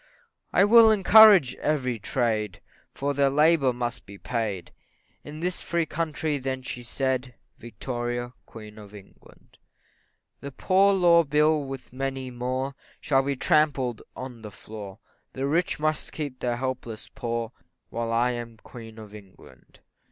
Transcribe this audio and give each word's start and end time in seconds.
I 0.51 0.65
will 0.65 0.89
encourage 0.89 1.53
every 1.57 1.99
trade, 1.99 2.59
For 2.91 3.13
their 3.13 3.29
labour 3.29 3.71
must 3.71 4.07
be 4.07 4.17
paid, 4.17 4.71
In 5.23 5.41
this 5.41 5.61
free 5.61 5.85
country 5.85 6.39
then 6.39 6.63
she 6.63 6.81
said 6.81 7.35
Victoria, 7.59 8.33
Queen 8.47 8.79
of 8.79 8.95
England; 8.95 9.59
That 10.39 10.57
poor 10.57 10.91
law 10.95 11.23
bill, 11.23 11.63
with 11.65 11.93
many 11.93 12.31
more, 12.31 12.73
Shall 12.99 13.21
be 13.21 13.35
trampled 13.35 14.01
on 14.15 14.41
the 14.41 14.49
floor 14.49 14.97
The 15.33 15.45
rich 15.45 15.79
must 15.79 16.11
keep 16.13 16.39
the 16.39 16.57
helpless 16.57 17.07
poor. 17.07 17.51
While 17.91 18.11
I 18.11 18.31
am 18.31 18.57
Queen 18.57 18.97
of 18.97 19.13
England. 19.13 19.81